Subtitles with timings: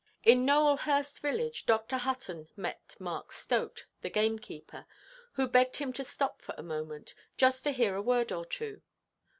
[0.23, 1.97] In Nowelhurst village Dr.
[1.97, 4.87] Hutton met Mark Stote, the gamekeeper,
[5.33, 8.81] who begged him to stop for a moment, just to hear a word or two.